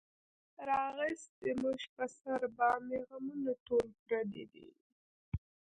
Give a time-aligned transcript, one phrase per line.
[0.69, 4.67] راغیستې مونږ پۀ سر باندې غمونه ټول پردي دي